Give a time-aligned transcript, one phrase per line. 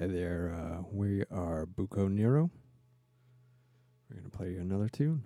[0.00, 0.52] Hi there.
[0.52, 2.50] Uh, we are Buco Nero.
[4.10, 5.22] We're going to play you another tune.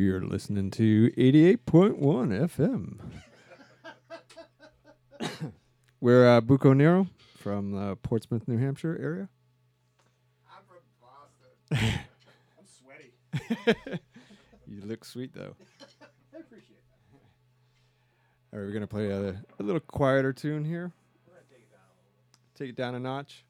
[0.00, 3.00] You're listening to 88.1 FM.
[6.00, 9.28] We're uh, Buco Nero from the Portsmouth, New Hampshire area.
[10.50, 12.00] I'm from Boston.
[12.58, 14.00] I'm sweaty.
[14.66, 15.54] You look sweet though.
[15.60, 17.20] I appreciate that.
[18.54, 20.92] All right, we're gonna play a, a little quieter tune here.
[21.26, 22.58] We're gonna take it down a little bit.
[22.58, 23.44] Take it down a notch.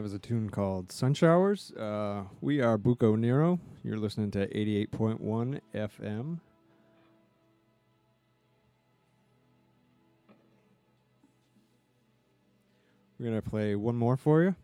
[0.00, 1.76] That was a tune called Sunshowers.
[1.78, 3.60] Uh, we are Buco Nero.
[3.84, 6.40] You're listening to 88.1 FM.
[13.18, 14.54] We're going to play one more for you.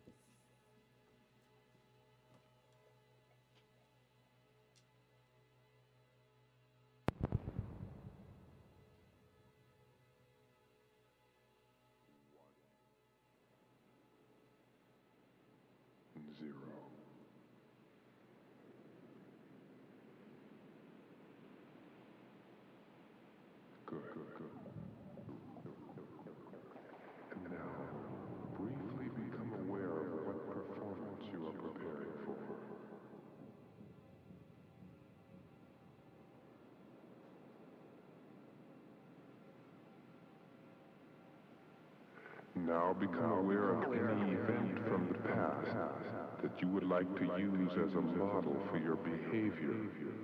[46.96, 49.76] like to use as a model for your behavior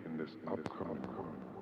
[0.07, 1.62] in this upcoming.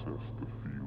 [0.00, 0.80] access the feeling.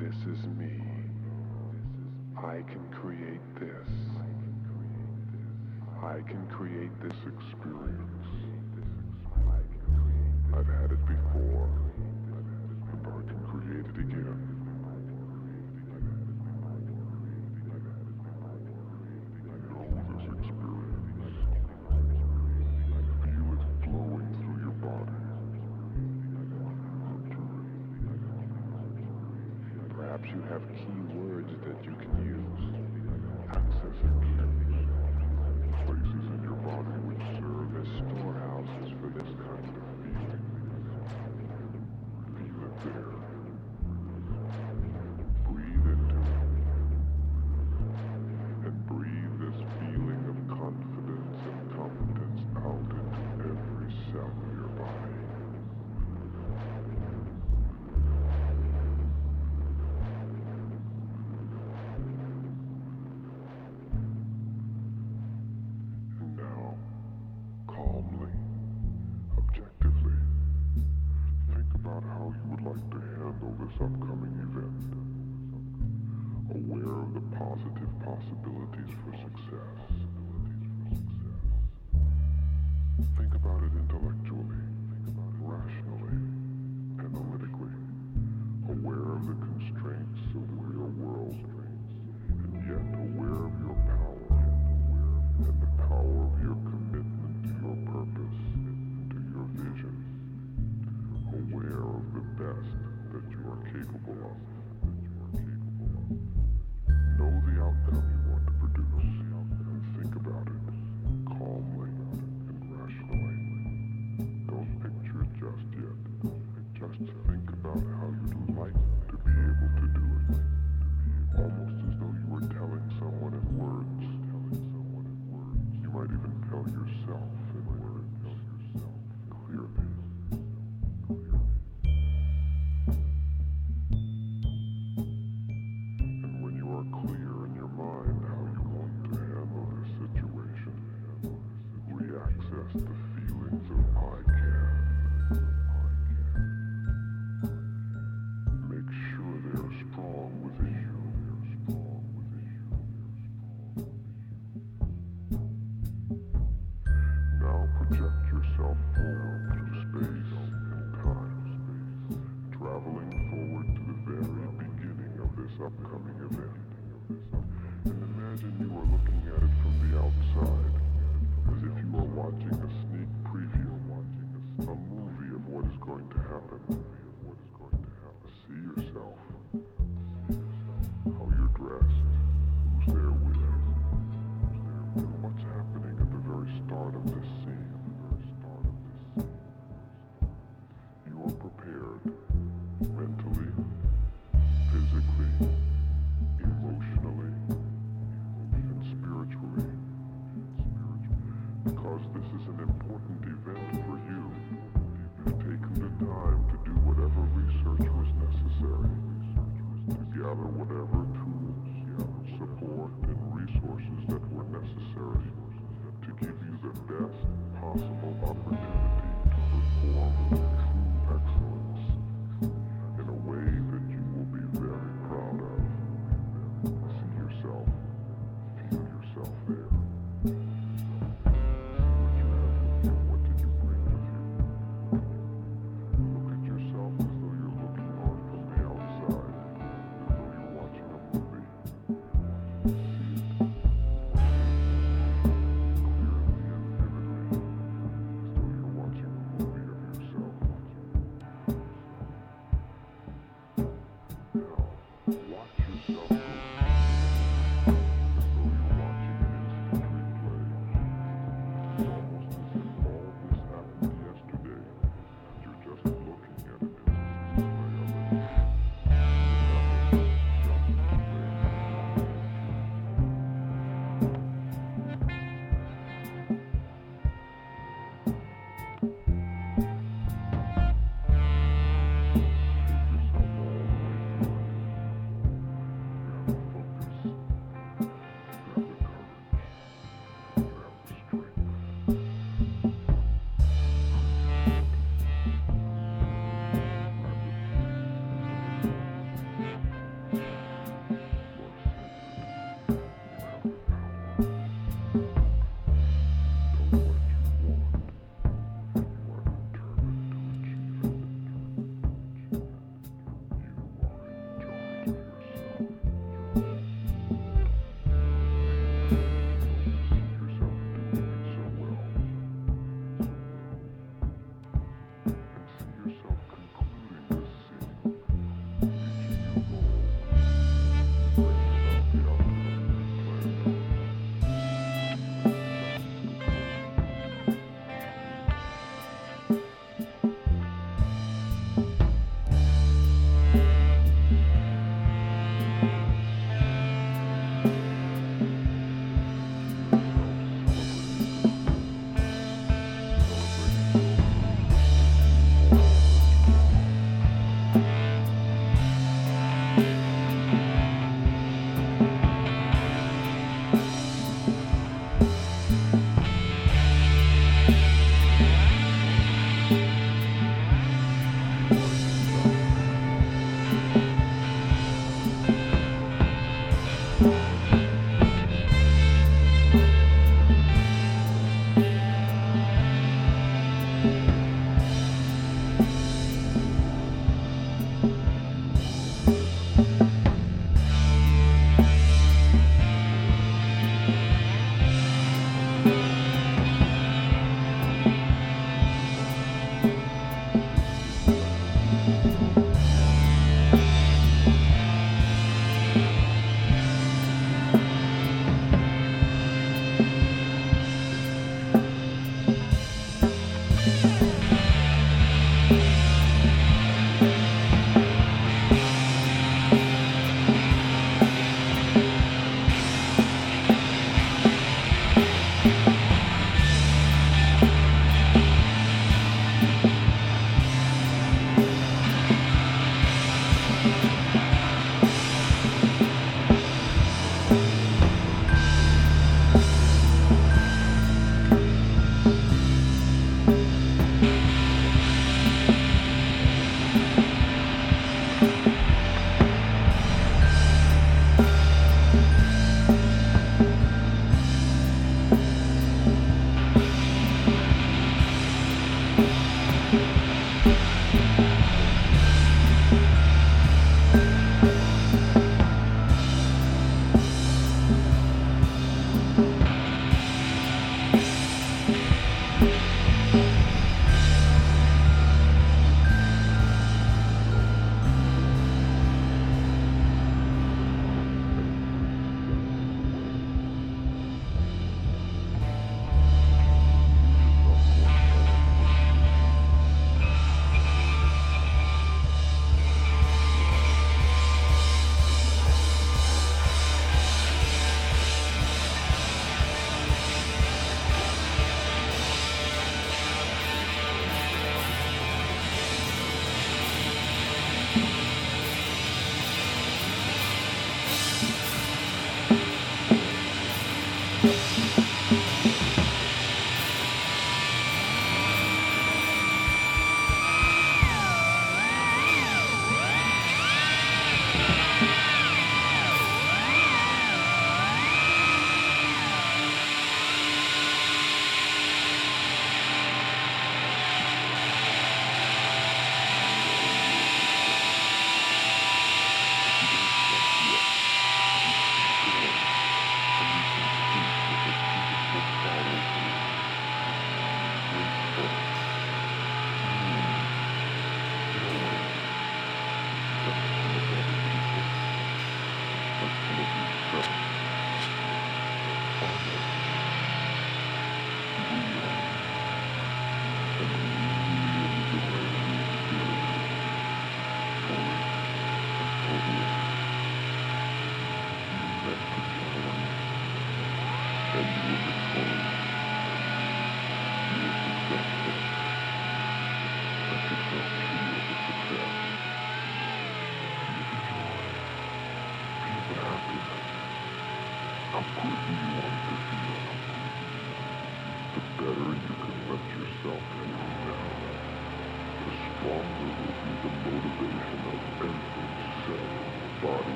[0.00, 0.80] This is me.
[2.36, 3.88] I can create this.
[6.02, 8.75] I can create this experience.